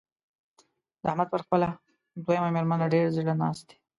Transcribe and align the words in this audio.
د 1.01 1.03
احمد 1.11 1.27
پر 1.33 1.41
خپله 1.45 1.67
دويمه 2.25 2.49
مېرمنه 2.55 2.85
ډېر 2.93 3.05
زړه 3.17 3.33
ناست 3.41 3.63
دی. 3.69 3.77